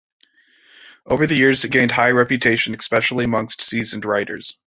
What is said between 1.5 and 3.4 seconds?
it gained high reputation especially